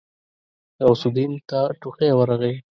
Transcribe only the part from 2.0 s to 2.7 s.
ورغی.